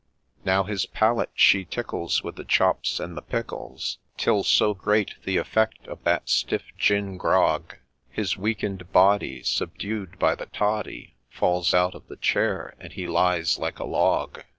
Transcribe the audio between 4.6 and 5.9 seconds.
great the effect